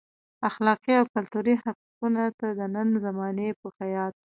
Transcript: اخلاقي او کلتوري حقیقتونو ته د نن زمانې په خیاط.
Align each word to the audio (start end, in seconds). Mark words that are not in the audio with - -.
اخلاقي 0.49 0.91
او 0.99 1.05
کلتوري 1.15 1.53
حقیقتونو 1.63 2.21
ته 2.39 2.47
د 2.59 2.61
نن 2.75 2.87
زمانې 3.05 3.47
په 3.59 3.67
خیاط. 3.77 4.15